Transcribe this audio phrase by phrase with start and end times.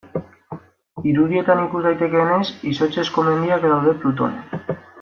[1.11, 2.41] Irudietan ikus daitekeenez,
[2.73, 4.81] izotzezko mendiak daude Plutonen.